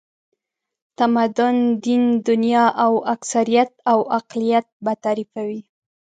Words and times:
تمدن، 0.99 1.57
دین، 1.83 2.03
دنیا 2.27 2.65
او 2.85 2.93
اکثریت 3.15 3.71
او 3.91 3.99
اقلیت 4.17 4.65
به 4.83 4.93
تعریفوي. 5.03 5.61